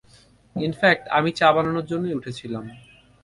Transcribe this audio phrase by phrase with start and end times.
[0.55, 2.63] In fact আমি চা বানানোর জন্যেই উঠেছিলাম।